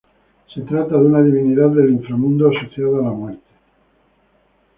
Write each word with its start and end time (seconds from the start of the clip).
Se 0.51 0.61
trata 0.61 0.95
de 0.95 1.05
una 1.05 1.21
divinidad 1.21 1.69
del 1.69 1.91
inframundo 1.91 2.47
asociada 2.49 2.97
a 2.97 3.01
la 3.03 3.11
muerte. 3.11 3.49